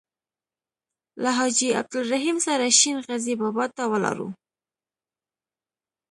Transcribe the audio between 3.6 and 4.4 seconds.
ته ولاړو.